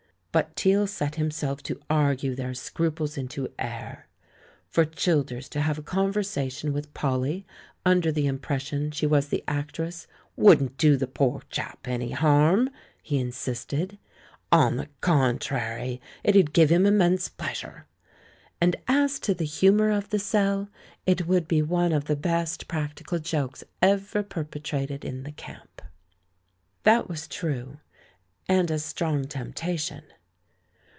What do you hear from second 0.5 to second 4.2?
Teale set himself to argue their scruples into air.